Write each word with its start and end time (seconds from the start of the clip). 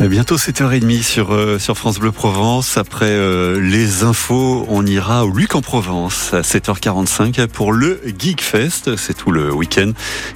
Bientôt 0.00 0.36
7h30 0.36 1.02
sur, 1.02 1.34
euh, 1.34 1.58
sur 1.58 1.76
France 1.76 1.98
Bleu 1.98 2.12
Provence. 2.12 2.78
Après 2.78 3.10
euh, 3.10 3.60
les 3.60 4.04
infos, 4.04 4.64
on 4.68 4.86
ira 4.86 5.26
au 5.26 5.30
Luc 5.30 5.56
en 5.56 5.60
Provence 5.60 6.32
à 6.32 6.42
7h45 6.42 7.48
pour 7.48 7.72
le 7.72 8.00
Geek 8.16 8.40
Fest. 8.40 8.94
C'est 8.96 9.14
tout 9.14 9.32
le 9.32 9.52
week-end. 9.52 9.90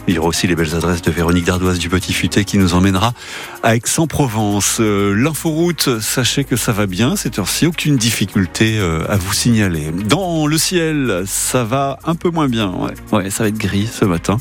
Il 0.09 0.15
y 0.15 0.19
aura 0.19 0.29
aussi 0.29 0.49
les 0.49 0.57
belles 0.57 0.75
adresses 0.75 1.01
de 1.03 1.13
Véronique 1.13 1.45
Dardoise 1.45 1.79
du 1.79 1.89
Petit 1.89 2.13
Futé 2.13 2.45
qui 2.45 2.59
nous 2.59 2.75
emmènera 2.75 3.15
à 3.63 3.77
Aix-en-Provence. 3.77 4.79
Euh, 4.81 5.15
L'inforoute, 5.15 6.01
sachez 6.01 6.43
que 6.43 6.57
ça 6.57 6.73
va 6.73 6.87
bien 6.87 7.15
cette 7.15 7.39
heure-ci. 7.39 7.67
Aucune 7.67 7.97
difficulté 7.97 8.81
à 9.09 9.17
vous 9.17 9.33
signaler. 9.33 9.93
Dans 9.93 10.49
le 10.49 10.59
ciel, 10.59 11.23
ça 11.27 11.63
va 11.63 12.01
un 12.05 12.17
peu 12.17 12.31
moins 12.31 12.49
bien. 12.49 12.73
Ouais 13.13 13.31
ça 13.31 13.45
va 13.45 13.49
être 13.49 13.59
gris 13.59 13.89
ce 13.91 14.05
matin. 14.05 14.39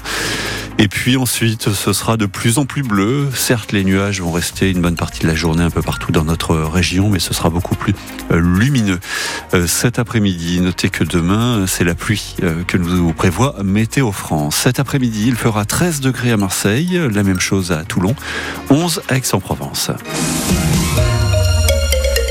Et 0.78 0.88
puis 0.88 1.18
ensuite, 1.18 1.70
ce 1.74 1.94
sera 1.94 2.18
de 2.18 2.26
plus 2.26 2.58
en 2.58 2.66
plus 2.66 2.82
bleu. 2.82 3.28
Certes, 3.36 3.72
les 3.72 3.84
nuages 3.84 4.22
vont 4.22 4.32
rester 4.32 4.72
une 4.72 4.82
bonne 4.82 4.96
partie 4.96 5.11
de 5.20 5.28
la 5.28 5.36
journée 5.36 5.64
un 5.64 5.70
peu 5.70 5.82
partout 5.82 6.12
dans 6.12 6.24
notre 6.24 6.56
région, 6.56 7.10
mais 7.10 7.20
ce 7.20 7.34
sera 7.34 7.50
beaucoup 7.50 7.76
plus 7.76 7.94
euh, 8.32 8.40
lumineux. 8.40 9.00
Euh, 9.54 9.68
cet 9.68 10.00
après-midi, 10.00 10.62
notez 10.62 10.90
que 10.90 11.04
demain, 11.04 11.66
c'est 11.68 11.84
la 11.84 11.96
pluie 11.96 12.36
euh, 12.44 12.64
que 12.64 12.78
nous 12.78 13.14
prévoit 13.14 13.56
Météo 13.64 14.12
France. 14.12 14.56
Cet 14.56 14.80
après-midi, 14.80 15.26
il 15.28 15.36
fera 15.36 15.66
13 15.66 16.02
degrés 16.02 16.32
à 16.32 16.38
Marseille, 16.38 17.00
la 17.12 17.24
même 17.24 17.40
chose 17.40 17.72
à 17.72 17.84
Toulon, 17.84 18.16
11 18.70 19.02
à 19.10 19.18
Aix-en-Provence. 19.18 19.92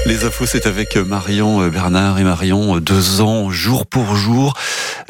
Les 0.06 0.24
infos, 0.24 0.46
c'est 0.46 0.66
avec 0.66 0.96
Marion 0.96 1.68
Bernard 1.68 2.18
et 2.18 2.24
Marion, 2.24 2.78
deux 2.78 3.20
ans 3.20 3.50
jour 3.50 3.86
pour 3.86 4.16
jour 4.16 4.54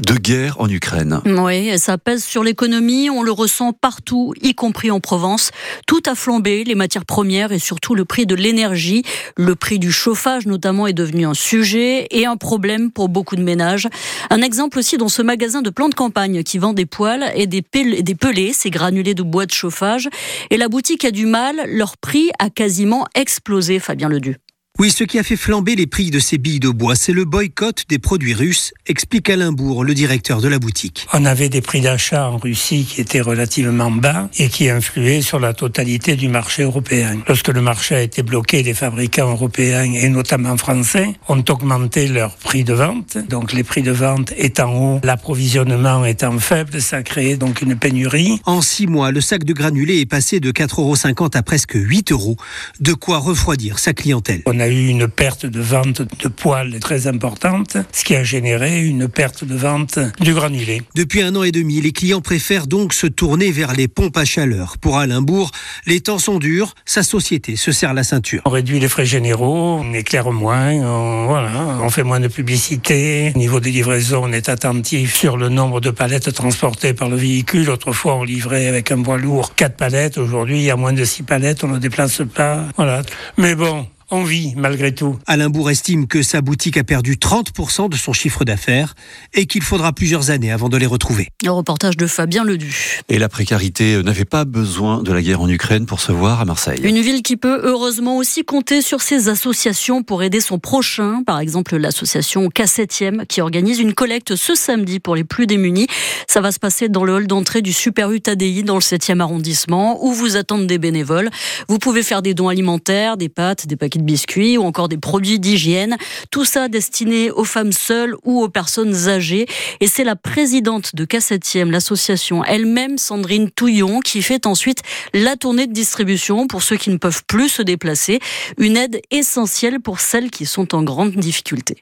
de 0.00 0.14
guerre 0.14 0.60
en 0.60 0.68
Ukraine. 0.68 1.20
Oui, 1.27 1.78
ça 1.78 1.98
pèse 1.98 2.24
sur 2.24 2.42
l'économie, 2.42 3.10
on 3.10 3.22
le 3.22 3.32
ressent 3.32 3.72
partout, 3.72 4.32
y 4.42 4.54
compris 4.54 4.90
en 4.90 5.00
Provence. 5.00 5.50
Tout 5.86 6.02
a 6.06 6.14
flambé, 6.14 6.64
les 6.64 6.74
matières 6.74 7.04
premières 7.04 7.52
et 7.52 7.59
surtout 7.59 7.95
le 7.95 8.04
prix 8.04 8.26
de 8.26 8.34
l'énergie. 8.34 9.04
Le 9.36 9.54
prix 9.54 9.78
du 9.78 9.92
chauffage 9.92 10.46
notamment 10.46 10.87
est 10.87 10.92
devenu 10.92 11.26
un 11.26 11.34
sujet 11.34 12.07
et 12.10 12.26
un 12.26 12.37
problème 12.37 12.90
pour 12.90 13.09
beaucoup 13.09 13.37
de 13.37 13.42
ménages. 13.42 13.88
Un 14.30 14.42
exemple 14.42 14.79
aussi 14.79 14.96
dans 14.96 15.09
ce 15.09 15.23
magasin 15.23 15.62
de 15.62 15.70
plants 15.70 15.88
de 15.88 15.95
campagne 15.95 16.42
qui 16.42 16.59
vend 16.59 16.73
des 16.73 16.87
poêles 16.87 17.30
et 17.35 17.46
des, 17.46 17.62
des 17.62 18.14
pelés, 18.14 18.52
ces 18.52 18.70
granulés 18.70 19.14
de 19.14 19.23
bois 19.23 19.46
de 19.46 19.52
chauffage. 19.52 20.09
Et 20.51 20.57
la 20.57 20.68
boutique 20.68 21.04
a 21.04 21.10
du 21.10 21.26
mal, 21.26 21.62
leur 21.66 21.96
prix 21.96 22.30
a 22.38 22.51
quasiment 22.51 23.07
explosé, 23.14 23.79
Fabien 23.79 24.09
Ledu. 24.09 24.37
Oui, 24.80 24.90
ce 24.90 25.04
qui 25.04 25.18
a 25.18 25.23
fait 25.23 25.36
flamber 25.36 25.76
les 25.76 25.86
prix 25.86 26.10
de 26.10 26.18
ces 26.18 26.38
billes 26.38 26.59
de 26.59 26.70
bois, 26.70 26.95
c'est 26.95 27.12
le 27.12 27.26
boycott 27.26 27.84
des 27.90 27.98
produits 27.98 28.32
russes, 28.32 28.73
explique 28.86 29.28
Alain 29.28 29.52
Bourg, 29.52 29.84
le 29.84 29.92
directeur 29.92 30.40
de 30.40 30.48
la 30.48 30.59
boutique. 30.59 31.06
On 31.12 31.26
avait 31.26 31.50
des 31.50 31.60
prix 31.60 31.82
d'achat 31.82 32.30
en 32.30 32.38
Russie 32.38 32.86
qui 32.88 33.02
étaient 33.02 33.20
relativement 33.20 33.90
bas 33.90 34.30
et 34.38 34.48
qui 34.48 34.70
influaient 34.70 35.20
sur 35.20 35.38
la 35.38 35.52
totalité 35.52 36.16
du 36.16 36.30
marché 36.30 36.62
européen. 36.62 37.18
Lorsque 37.28 37.48
le 37.48 37.60
marché 37.60 37.95
a 37.95 38.01
été 38.01 38.23
bloqué, 38.23 38.62
les 38.62 38.73
fabricants 38.73 39.30
européens 39.30 39.82
et 39.82 40.08
notamment 40.08 40.56
français 40.56 41.12
ont 41.28 41.45
augmenté 41.51 42.08
leur 42.08 42.34
prix 42.36 42.64
de 42.64 42.73
vente. 42.73 43.18
Donc 43.28 43.52
les 43.52 43.64
prix 43.64 43.82
de 43.82 43.92
vente 43.92 44.32
étant 44.38 44.73
hauts, 44.73 45.01
l'approvisionnement 45.04 46.06
étant 46.06 46.38
faible, 46.38 46.80
ça 46.80 46.96
a 46.96 47.02
créé 47.02 47.36
donc 47.36 47.60
une 47.60 47.76
pénurie. 47.76 48.40
En 48.46 48.62
six 48.62 48.86
mois, 48.86 49.10
le 49.10 49.20
sac 49.20 49.45
de 49.45 49.52
granulés 49.52 50.01
est 50.01 50.06
passé 50.06 50.40
de 50.40 50.51
4,50 50.51 50.78
euros 50.80 51.30
à 51.34 51.42
presque 51.42 51.74
8 51.74 52.12
euros. 52.12 52.38
De 52.80 52.95
quoi 52.95 53.18
refroidir 53.18 53.78
sa 53.78 53.92
clientèle 53.92 54.42
a 54.60 54.70
eu 54.73 54.88
une 54.88 55.09
perte 55.09 55.46
de 55.46 55.60
vente 55.60 56.02
de 56.02 56.29
poils 56.29 56.79
très 56.80 57.07
importante, 57.07 57.76
ce 57.93 58.04
qui 58.04 58.15
a 58.15 58.24
généré 58.24 58.85
une 58.85 59.09
perte 59.09 59.45
de 59.45 59.54
vente 59.54 59.99
du 60.21 60.35
granulé. 60.35 60.82
Depuis 60.95 61.23
un 61.23 61.35
an 61.37 61.43
et 61.43 61.52
demi, 61.52 61.80
les 61.80 61.93
clients 61.93 62.21
préfèrent 62.21 62.66
donc 62.66 62.95
se 62.95 63.07
tourner 63.07 63.51
vers 63.51 63.73
les 63.73 63.88
pompes 63.88 64.16
à 64.16 64.25
chaleur. 64.25 64.78
Pour 64.78 64.98
Alain 64.98 65.22
Bourg, 65.22 65.50
les 65.87 66.00
temps 66.00 66.19
sont 66.19 66.38
durs, 66.38 66.75
sa 66.84 67.03
société 67.03 67.56
se 67.56 67.72
serre 67.72 67.94
la 67.94 68.04
ceinture. 68.04 68.43
On 68.44 68.50
réduit 68.50 68.81
les 68.81 68.88
frais 68.88 69.06
généraux, 69.06 69.81
on 69.81 69.93
éclaire 69.93 70.31
moins, 70.31 70.72
on, 70.72 71.26
voilà, 71.26 71.78
on 71.82 71.91
fait 71.91 72.03
moins 72.03 72.21
de 72.21 72.28
publicité. 72.28 73.32
Au 73.34 73.38
niveau 73.38 73.60
des 73.60 73.71
livraisons, 73.71 74.22
on 74.25 74.32
est 74.32 74.48
attentif 74.48 75.14
sur 75.14 75.37
le 75.37 75.48
nombre 75.48 75.81
de 75.81 75.91
palettes 75.91 76.32
transportées 76.32 76.94
par 76.94 77.08
le 77.08 77.16
véhicule. 77.16 77.70
Autrefois, 77.70 78.16
on 78.16 78.25
livrait 78.25 78.66
avec 78.66 78.91
un 78.91 79.02
poids 79.02 79.19
lourd 79.19 79.54
4 79.54 79.76
palettes. 79.76 80.19
Aujourd'hui, 80.19 80.58
il 80.58 80.64
y 80.64 80.70
a 80.70 80.76
moins 80.76 80.92
de 80.92 81.04
6 81.04 81.22
palettes, 81.22 81.64
on 81.64 81.69
ne 81.69 81.78
déplace 81.78 82.22
pas. 82.34 82.66
Voilà. 82.76 83.02
Mais 83.37 83.54
bon, 83.54 83.87
on 84.10 84.25
vit 84.25 84.54
malgré 84.56 84.94
tout. 84.94 85.19
Alain 85.26 85.50
Bourg 85.50 85.71
estime 85.71 86.06
que 86.06 86.22
sa 86.22 86.41
boutique 86.41 86.76
a 86.76 86.84
perdu 86.84 87.15
30% 87.15 87.88
de 87.88 87.97
son 87.97 88.12
chiffre 88.12 88.44
d'affaires 88.44 88.94
et 89.34 89.47
qu'il 89.47 89.62
faudra 89.62 89.93
plusieurs 89.93 90.31
années 90.31 90.50
avant 90.50 90.69
de 90.69 90.76
les 90.76 90.87
retrouver. 90.87 91.28
Un 91.47 91.53
reportage 91.53 91.97
de 91.97 92.06
Fabien 92.06 92.44
Ledu. 92.44 93.03
Et 93.09 93.19
la 93.19 93.28
précarité 93.28 94.03
n'avait 94.03 94.25
pas 94.25 94.44
besoin 94.44 95.03
de 95.03 95.12
la 95.12 95.22
guerre 95.22 95.41
en 95.41 95.49
Ukraine 95.49 95.87
pour 95.87 96.00
se 96.00 96.12
voir 96.12 96.41
à 96.41 96.44
Marseille. 96.44 96.81
Une 96.82 97.00
ville 97.00 97.22
qui 97.22 97.37
peut 97.37 97.60
heureusement 97.62 98.16
aussi 98.16 98.44
compter 98.44 98.82
sur 98.82 99.00
ses 99.00 99.28
associations 99.28 100.03
pour 100.03 100.22
aider 100.22 100.41
son 100.41 100.59
prochain. 100.59 101.22
Par 101.25 101.38
exemple, 101.38 101.76
l'association 101.76 102.49
K7e 102.49 103.26
qui 103.26 103.41
organise 103.41 103.78
une 103.78 103.94
collecte 103.94 104.34
ce 104.34 104.54
samedi 104.54 104.99
pour 104.99 105.15
les 105.15 105.25
plus 105.25 105.47
démunis. 105.47 105.87
Ça 106.26 106.41
va 106.41 106.50
se 106.50 106.59
passer 106.59 106.88
dans 106.88 107.04
le 107.04 107.15
hall 107.15 107.26
d'entrée 107.26 107.62
du 107.62 107.72
Super 107.72 108.10
U 108.10 108.20
TADI 108.20 108.65
dans 108.65 108.75
le 108.75 108.81
7e 108.81 109.20
arrondissement 109.20 110.04
où 110.04 110.12
vous 110.12 110.37
attendent 110.37 110.66
des 110.66 110.78
bénévoles. 110.78 111.31
Vous 111.69 111.78
pouvez 111.78 112.03
faire 112.03 112.22
des 112.22 112.34
dons 112.34 112.49
alimentaires, 112.49 113.16
des 113.16 113.28
pâtes, 113.28 113.66
des 113.66 113.76
paquets 113.76 114.00
de 114.00 114.06
biscuits 114.06 114.59
ou 114.59 114.62
encore 114.62 114.88
des 114.88 114.99
produits 114.99 115.38
d'hygiène. 115.38 115.97
Tout 116.31 116.44
ça 116.44 116.69
destiné 116.69 117.31
aux 117.31 117.44
femmes 117.44 117.72
seules 117.72 118.16
ou 118.25 118.43
aux 118.43 118.49
personnes 118.49 119.09
âgées. 119.09 119.47
Et 119.81 119.87
c'est 119.87 120.05
la 120.05 120.16
présidente 120.16 120.94
de 120.94 121.05
K7e, 121.05 121.71
l'association 121.71 122.44
elle-même, 122.44 122.99
Sandrine 122.99 123.50
Touillon, 123.50 124.00
qui 124.00 124.22
fait 124.22 124.47
ensuite 124.47 124.83
la 125.15 125.37
tournée 125.37 125.66
de 125.66 125.72
distribution 125.72 126.47
pour 126.47 126.62
ceux 126.62 126.77
qui 126.77 126.91
ne 126.91 126.97
peuvent 126.97 127.25
plus 127.27 127.49
se 127.49 127.62
déplacer. 127.62 128.21
Une 128.59 128.77
aide 128.77 129.00
essentielle 129.11 129.81
pour 129.81 130.00
celles 130.00 130.31
qui 130.31 130.47
sont 130.47 130.75
en 130.75 130.82
grande 130.82 131.12
difficulté. 131.12 131.77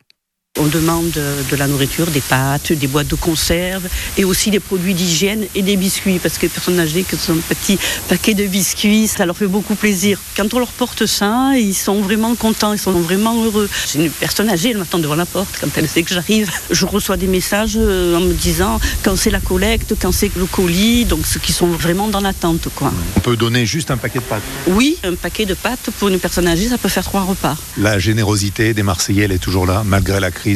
On 0.59 0.67
demande 0.67 1.11
de 1.11 1.57
la 1.57 1.67
nourriture, 1.69 2.07
des 2.07 2.21
pâtes, 2.21 2.73
des 2.73 2.87
boîtes 2.89 3.07
de 3.07 3.15
conserve 3.15 3.87
et 4.17 4.25
aussi 4.25 4.51
des 4.51 4.61
produits 4.61 4.95
d'hygiène 4.95 5.45
et 5.55 5.63
des 5.63 5.77
biscuits 5.77 6.19
parce 6.19 6.37
que 6.37 6.43
les 6.43 6.49
personnes 6.49 6.81
âgées 6.81 7.05
que 7.05 7.17
sont 7.17 7.33
un 7.33 7.55
petit 7.55 7.79
paquet 8.09 8.35
de 8.35 8.45
biscuits, 8.47 9.07
ça 9.07 9.25
leur 9.25 9.37
fait 9.37 9.47
beaucoup 9.47 9.77
plaisir. 9.77 10.19
Quand 10.37 10.53
on 10.55 10.59
leur 10.59 10.73
porte 10.73 11.07
ça, 11.07 11.53
ils 11.57 11.75
sont 11.75 12.01
vraiment 12.01 12.35
contents, 12.35 12.73
ils 12.73 12.79
sont 12.79 12.93
vraiment 12.93 13.45
heureux. 13.45 13.69
C'est 13.87 13.99
une 13.99 14.11
personne 14.11 14.51
âgée, 14.51 14.71
elle 14.71 14.79
m'attend 14.79 14.99
devant 14.99 15.15
la 15.15 15.27
porte 15.27 15.59
quand 15.61 15.69
elle 15.77 15.89
sait 15.89 16.03
que 16.03 16.13
j'arrive. 16.13 16.51
Je 16.71 16.87
reçois 16.87 17.17
des 17.17 17.29
messages 17.29 17.77
euh, 17.77 18.17
en 18.17 18.21
me 18.21 18.33
disant 18.33 18.81
quand 19.05 19.17
c'est 19.17 19.31
la 19.31 19.41
collecte, 19.41 19.95
quand 20.01 20.13
c'est 20.13 20.35
le 20.37 20.47
colis, 20.47 21.05
donc 21.05 21.27
ceux 21.27 21.41
qui 21.41 21.53
sont 21.53 21.69
vraiment 21.69 22.09
dans 22.09 22.21
l'attente. 22.21 22.69
Quoi. 22.75 22.93
On 23.17 23.21
peut 23.21 23.37
donner 23.37 23.65
juste 23.65 23.91
un 23.91 23.97
paquet 23.97 24.19
de 24.19 24.25
pâtes 24.25 24.43
Oui, 24.67 24.97
un 25.05 25.15
paquet 25.15 25.47
de 25.47 25.55
pâtes 25.55 25.91
pour 25.99 26.09
une 26.09 26.19
personne 26.19 26.49
âgée, 26.49 26.69
ça 26.69 26.79
peut 26.79 26.89
faire 26.89 27.05
trois 27.05 27.23
repas. 27.23 27.57
La 27.77 27.99
générosité 27.99 28.75
des 28.75 28.83
Marseillais, 28.83 29.25
elle 29.25 29.33
est 29.33 29.39
toujours 29.39 29.67
là, 29.67 29.83
malgré 29.85 30.19
la 30.19 30.31
crise 30.31 30.48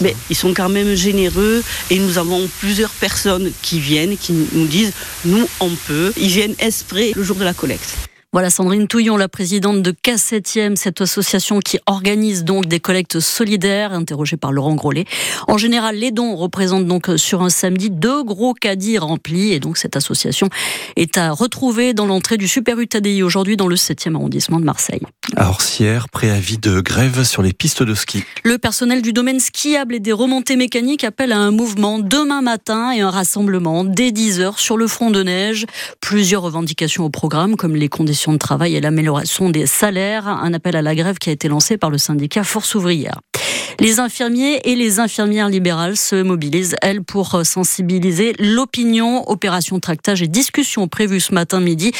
mais 0.00 0.14
ils 0.30 0.36
sont 0.36 0.54
quand 0.54 0.68
même 0.68 0.94
généreux 0.94 1.62
et 1.90 1.98
nous 1.98 2.18
avons 2.18 2.48
plusieurs 2.60 2.90
personnes 2.90 3.50
qui 3.62 3.80
viennent, 3.80 4.16
qui 4.16 4.32
nous 4.32 4.66
disent 4.66 4.92
nous 5.24 5.48
on 5.60 5.70
peut. 5.86 6.12
Ils 6.16 6.28
viennent 6.28 6.54
esprit 6.58 7.12
le 7.14 7.22
jour 7.22 7.36
de 7.36 7.44
la 7.44 7.54
collecte. 7.54 8.11
Voilà 8.34 8.48
Sandrine 8.48 8.88
Touillon, 8.88 9.18
la 9.18 9.28
présidente 9.28 9.82
de 9.82 9.92
K7e, 9.92 10.74
cette 10.76 11.02
association 11.02 11.60
qui 11.60 11.78
organise 11.84 12.44
donc 12.44 12.64
des 12.64 12.80
collectes 12.80 13.20
solidaires, 13.20 13.92
interrogée 13.92 14.38
par 14.38 14.52
Laurent 14.52 14.74
Grollet. 14.74 15.04
En 15.48 15.58
général, 15.58 15.96
les 15.96 16.12
dons 16.12 16.34
représentent 16.34 16.86
donc 16.86 17.10
sur 17.16 17.42
un 17.42 17.50
samedi 17.50 17.90
deux 17.90 18.24
gros 18.24 18.54
caddies 18.54 18.96
remplis 18.96 19.52
et 19.52 19.60
donc 19.60 19.76
cette 19.76 19.96
association 19.96 20.48
est 20.96 21.18
à 21.18 21.30
retrouver 21.30 21.92
dans 21.92 22.06
l'entrée 22.06 22.38
du 22.38 22.48
Super 22.48 22.80
UTADI 22.80 23.22
aujourd'hui 23.22 23.58
dans 23.58 23.66
le 23.66 23.76
7e 23.76 24.14
arrondissement 24.14 24.58
de 24.60 24.64
Marseille. 24.64 25.02
À 25.36 25.50
Orsières, 25.50 26.08
préavis 26.08 26.56
de 26.56 26.80
grève 26.80 27.24
sur 27.24 27.42
les 27.42 27.52
pistes 27.52 27.82
de 27.82 27.94
ski. 27.94 28.24
Le 28.44 28.56
personnel 28.56 29.02
du 29.02 29.12
domaine 29.12 29.40
skiable 29.40 29.96
et 29.96 30.00
des 30.00 30.12
remontées 30.12 30.56
mécaniques 30.56 31.04
appelle 31.04 31.32
à 31.32 31.38
un 31.38 31.50
mouvement 31.50 31.98
demain 31.98 32.40
matin 32.40 32.92
et 32.92 33.02
un 33.02 33.10
rassemblement 33.10 33.84
dès 33.84 34.08
10h 34.08 34.58
sur 34.58 34.78
le 34.78 34.86
front 34.86 35.10
de 35.10 35.22
neige. 35.22 35.66
Plusieurs 36.00 36.40
revendications 36.40 37.04
au 37.04 37.10
programme 37.10 37.56
comme 37.56 37.76
les 37.76 37.90
conditions 37.90 38.21
de 38.30 38.38
travail 38.38 38.76
et 38.76 38.80
l'amélioration 38.80 39.50
des 39.50 39.66
salaires. 39.66 40.28
Un 40.28 40.54
appel 40.54 40.76
à 40.76 40.82
la 40.82 40.94
grève 40.94 41.18
qui 41.18 41.30
a 41.30 41.32
été 41.32 41.48
lancé 41.48 41.76
par 41.76 41.90
le 41.90 41.98
syndicat 41.98 42.44
Force 42.44 42.76
ouvrière. 42.76 43.20
Les 43.80 44.00
infirmiers 44.00 44.60
et 44.64 44.76
les 44.76 45.00
infirmières 45.00 45.48
libérales 45.48 45.96
se 45.96 46.22
mobilisent, 46.22 46.76
elles, 46.82 47.02
pour 47.02 47.44
sensibiliser 47.44 48.34
l'opinion. 48.38 49.28
Opération 49.28 49.80
tractage 49.80 50.22
et 50.22 50.28
discussion 50.28 50.88
prévue 50.88 51.20
ce 51.20 51.34
matin 51.34 51.60
midi, 51.60 51.92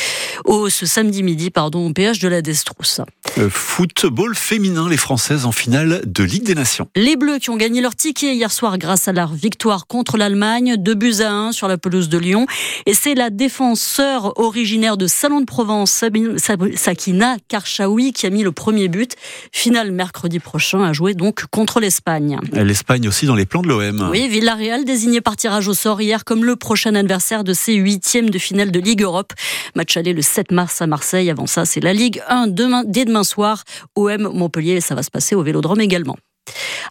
au, 0.44 0.68
ce 0.68 0.86
samedi 0.86 1.22
midi, 1.22 1.50
pardon, 1.50 1.88
au 1.88 1.92
péage 1.92 2.18
de 2.18 2.28
la 2.28 2.42
Destrousse. 2.42 3.00
Euh, 3.38 3.48
football 3.50 4.34
féminin, 4.34 4.88
les 4.88 4.96
Françaises 4.96 5.46
en 5.46 5.52
finale 5.52 6.02
de 6.04 6.24
Ligue 6.24 6.44
des 6.44 6.54
Nations. 6.54 6.88
Les 6.94 7.16
Bleus 7.16 7.38
qui 7.38 7.50
ont 7.50 7.56
gagné 7.56 7.80
leur 7.80 7.96
ticket 7.96 8.34
hier 8.34 8.52
soir 8.52 8.76
grâce 8.78 9.08
à 9.08 9.12
leur 9.12 9.32
victoire 9.32 9.86
contre 9.86 10.16
l'Allemagne, 10.16 10.76
2 10.78 10.94
buts 10.94 11.20
à 11.20 11.32
1 11.32 11.52
sur 11.52 11.68
la 11.68 11.78
pelouse 11.78 12.08
de 12.08 12.18
Lyon. 12.18 12.46
Et 12.86 12.94
c'est 12.94 13.14
la 13.14 13.30
défenseur 13.30 14.38
originaire 14.38 14.96
de 14.96 15.06
Salon 15.06 15.40
de 15.40 15.46
Provence, 15.46 16.04
Sakina 16.76 17.36
Karchaoui, 17.48 18.12
qui 18.12 18.26
a 18.26 18.30
mis 18.30 18.42
le 18.42 18.52
premier 18.52 18.88
but. 18.88 19.16
Finale 19.52 19.92
mercredi 19.92 20.38
prochain 20.38 20.82
à 20.82 20.92
jouer 20.92 21.14
donc 21.14 21.46
contre 21.50 21.61
contre 21.62 21.78
l'Espagne. 21.78 22.40
L'Espagne 22.54 23.06
aussi 23.06 23.24
dans 23.24 23.36
les 23.36 23.46
plans 23.46 23.62
de 23.62 23.68
l'OM. 23.68 24.08
Oui, 24.10 24.26
Villarreal 24.26 24.84
désigné 24.84 25.20
par 25.20 25.36
tirage 25.36 25.68
au 25.68 25.74
sort 25.74 26.02
hier 26.02 26.24
comme 26.24 26.44
le 26.44 26.56
prochain 26.56 26.92
adversaire 26.96 27.44
de 27.44 27.52
ses 27.52 27.74
huitièmes 27.74 28.30
de 28.30 28.38
finale 28.40 28.72
de 28.72 28.80
Ligue 28.80 29.02
Europe. 29.02 29.32
Match 29.76 29.96
aller 29.96 30.12
le 30.12 30.22
7 30.22 30.50
mars 30.50 30.82
à 30.82 30.88
Marseille. 30.88 31.30
Avant 31.30 31.46
ça, 31.46 31.64
c'est 31.64 31.78
la 31.78 31.92
Ligue 31.92 32.20
1 32.26 32.48
demain, 32.48 32.82
dès 32.84 33.04
demain 33.04 33.22
soir. 33.22 33.62
OM 33.94 34.22
Montpellier, 34.22 34.80
ça 34.80 34.96
va 34.96 35.04
se 35.04 35.10
passer 35.12 35.36
au 35.36 35.44
Vélodrome 35.44 35.80
également. 35.80 36.16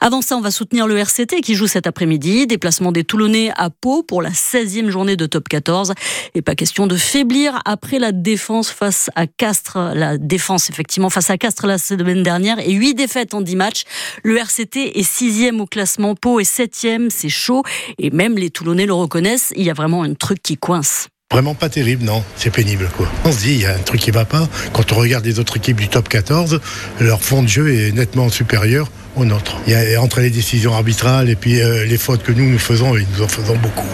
Avant 0.03 0.23
ça, 0.23 0.35
on 0.35 0.41
va 0.41 0.49
soutenir 0.49 0.87
le 0.87 0.97
RCT 0.97 1.41
qui 1.41 1.53
joue 1.53 1.67
cet 1.67 1.85
après-midi. 1.85 2.47
Déplacement 2.47 2.91
des 2.91 3.03
Toulonnais 3.03 3.51
à 3.55 3.69
Pau 3.69 4.01
pour 4.01 4.23
la 4.23 4.31
16e 4.31 4.89
journée 4.89 5.15
de 5.15 5.27
top 5.27 5.47
14. 5.47 5.93
Et 6.33 6.41
pas 6.41 6.55
question 6.55 6.87
de 6.87 6.95
faiblir 6.97 7.61
après 7.65 7.99
la 7.99 8.11
défense 8.11 8.71
face 8.71 9.11
à 9.15 9.27
Castres. 9.27 9.91
La 9.93 10.17
défense, 10.17 10.71
effectivement, 10.71 11.11
face 11.11 11.29
à 11.29 11.37
Castres 11.37 11.67
la 11.67 11.77
semaine 11.77 12.23
dernière 12.23 12.57
et 12.57 12.71
8 12.71 12.95
défaites 12.95 13.35
en 13.35 13.41
10 13.41 13.55
matchs. 13.55 13.83
Le 14.23 14.37
RCT 14.37 14.97
est 14.97 15.07
6e 15.07 15.59
au 15.59 15.67
classement. 15.67 16.15
Pau 16.15 16.39
est 16.39 16.51
7e. 16.51 17.11
C'est 17.11 17.29
chaud. 17.29 17.61
Et 17.99 18.09
même 18.09 18.39
les 18.39 18.49
Toulonnais 18.49 18.87
le 18.87 18.93
reconnaissent. 18.93 19.53
Il 19.55 19.63
y 19.63 19.69
a 19.69 19.75
vraiment 19.75 20.01
un 20.01 20.15
truc 20.15 20.41
qui 20.41 20.57
coince. 20.57 21.09
Vraiment 21.31 21.53
pas 21.53 21.69
terrible, 21.69 22.03
non? 22.05 22.23
C'est 22.37 22.49
pénible, 22.49 22.89
quoi. 22.97 23.07
On 23.23 23.31
se 23.31 23.41
dit, 23.41 23.53
il 23.53 23.61
y 23.61 23.65
a 23.67 23.75
un 23.75 23.79
truc 23.79 24.01
qui 24.01 24.09
va 24.09 24.25
pas. 24.25 24.49
Quand 24.73 24.93
on 24.93 24.95
regarde 24.95 25.25
les 25.25 25.37
autres 25.37 25.57
équipes 25.57 25.79
du 25.79 25.89
top 25.89 26.09
14, 26.09 26.59
leur 26.99 27.21
fond 27.21 27.43
de 27.43 27.47
jeu 27.47 27.71
est 27.71 27.91
nettement 27.91 28.29
supérieur 28.29 28.89
au 29.15 29.25
nôtre. 29.25 29.57
Il 29.67 29.73
y 29.73 29.95
a, 29.95 30.01
entre 30.01 30.19
les 30.19 30.29
décisions 30.29 30.73
arbitrales 30.73 31.29
et 31.29 31.35
puis 31.35 31.61
euh, 31.61 31.85
les 31.85 31.97
fautes 31.97 32.23
que 32.23 32.31
nous 32.31 32.49
nous 32.49 32.59
faisons, 32.59 32.95
et 32.95 33.05
nous 33.15 33.23
en 33.23 33.27
faisons 33.27 33.55
beaucoup. 33.57 33.87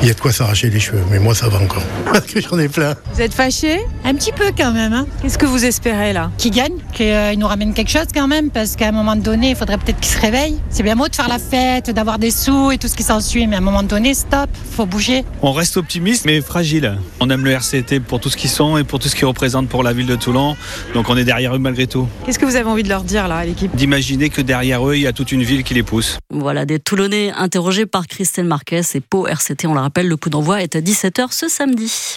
Il 0.00 0.06
y 0.06 0.10
a 0.10 0.14
de 0.14 0.20
quoi 0.20 0.32
s'arracher 0.32 0.70
les 0.70 0.78
cheveux, 0.78 1.02
mais 1.10 1.18
moi 1.18 1.34
ça 1.34 1.48
va 1.48 1.58
encore. 1.58 1.82
Parce 2.12 2.26
que 2.26 2.40
j'en 2.40 2.58
ai 2.58 2.68
plein. 2.68 2.94
Vous 3.12 3.20
êtes 3.20 3.34
fâché? 3.34 3.80
Un 4.04 4.14
petit 4.14 4.32
peu 4.32 4.52
quand 4.56 4.72
même. 4.72 4.92
Hein. 4.92 5.06
Qu'est-ce 5.22 5.38
que 5.38 5.46
vous 5.46 5.64
espérez 5.64 6.12
là? 6.12 6.30
Qu'il 6.38 6.52
gagne, 6.52 6.74
qu'il 6.92 7.38
nous 7.38 7.46
ramène 7.46 7.74
quelque 7.74 7.90
chose 7.90 8.06
quand 8.14 8.28
même, 8.28 8.50
parce 8.50 8.76
qu'à 8.76 8.88
un 8.88 8.92
moment 8.92 9.16
donné, 9.16 9.50
il 9.50 9.56
faudrait 9.56 9.78
peut-être 9.78 10.00
qu'il 10.00 10.12
se 10.12 10.20
réveille. 10.20 10.56
C'est 10.70 10.82
bien 10.82 10.94
beau 10.94 11.08
de 11.08 11.14
faire 11.14 11.28
la 11.28 11.38
fête, 11.38 11.90
d'avoir 11.90 12.18
des 12.18 12.30
sous 12.30 12.70
et 12.70 12.78
tout 12.78 12.88
ce 12.88 12.94
qui 12.94 13.02
s'ensuit, 13.02 13.46
mais 13.46 13.56
à 13.56 13.58
un 13.58 13.62
moment 13.62 13.82
donné, 13.82 14.14
stop, 14.14 14.48
faut 14.70 14.86
bouger. 14.86 15.24
On 15.42 15.52
reste 15.52 15.76
optimiste, 15.76 16.24
mais 16.26 16.40
fragile. 16.40 16.98
On 17.20 17.28
aime 17.30 17.44
le 17.44 17.50
RCT 17.50 18.00
pour 18.00 18.20
tout 18.20 18.30
ce 18.30 18.36
qu'ils 18.36 18.50
sont 18.50 18.78
et 18.78 18.84
pour 18.84 18.98
tout 18.98 19.08
ce 19.08 19.16
qu'ils 19.16 19.26
représentent 19.26 19.68
pour 19.68 19.82
la 19.82 19.92
ville 19.92 20.06
de 20.06 20.16
Toulon, 20.16 20.56
donc 20.94 21.10
on 21.10 21.16
est 21.16 21.24
derrière 21.24 21.54
eux 21.54 21.58
malgré 21.58 21.86
tout. 21.86 22.08
Qu'est-ce 22.24 22.38
que 22.38 22.46
vous 22.46 22.56
avez 22.56 22.68
envie 22.68 22.82
de 22.82 22.88
leur 22.88 23.02
dire 23.02 23.26
là 23.28 23.38
à 23.38 23.44
l'équipe? 23.44 23.74
D'imaginer 23.74 24.30
que 24.30 24.42
derrière 24.48 24.88
eux, 24.88 24.96
il 24.96 25.02
y 25.02 25.06
a 25.06 25.12
toute 25.12 25.30
une 25.30 25.42
ville 25.42 25.62
qui 25.62 25.74
les 25.74 25.84
pousse. 25.84 26.18
Voilà, 26.30 26.64
des 26.64 26.80
Toulonnais 26.80 27.30
interrogés 27.32 27.86
par 27.86 28.06
Christelle 28.06 28.46
Marquez 28.46 28.80
et 28.94 29.00
Pau 29.00 29.28
RCT, 29.28 29.66
on 29.66 29.74
le 29.74 29.80
rappelle, 29.80 30.08
le 30.08 30.16
coup 30.16 30.30
d'envoi 30.30 30.62
est 30.62 30.74
à 30.74 30.80
17h 30.80 31.28
ce 31.30 31.48
samedi. 31.48 32.16